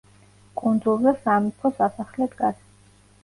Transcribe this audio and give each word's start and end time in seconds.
კუნძულზე 0.61 1.11
სამეფო 1.27 1.71
სასახლე 1.81 2.29
დგას. 2.35 2.65